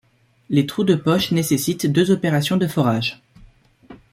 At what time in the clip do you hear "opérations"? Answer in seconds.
2.09-2.57